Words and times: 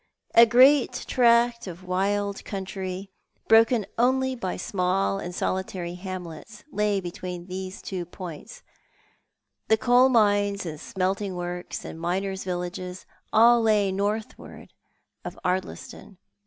A 0.33 0.47
great 0.47 1.05
tract 1.07 1.67
of 1.67 1.83
wild 1.83 2.37
4 2.37 2.37
TJiou 2.37 2.37
art 2.37 2.37
tlie 2.37 2.43
Man. 2.47 2.51
country, 2.61 3.11
broken 3.47 3.85
only 3.99 4.35
by 4.35 4.57
small 4.57 5.19
and 5.19 5.35
solitary 5.35 5.93
hamlets, 5.93 6.63
lay 6.71 6.99
between 6.99 7.45
these 7.45 7.83
two 7.83 8.07
points. 8.07 8.63
The 9.67 9.77
coal 9.77 10.09
mines 10.09 10.65
and 10.65 10.79
smelting 10.79 11.35
works 11.35 11.85
and 11.85 12.01
miners' 12.01 12.43
villages 12.45 13.05
all 13.31 13.61
lay 13.61 13.91
northward 13.91 14.73
of 15.23 15.37
Ardliston. 15.45 16.17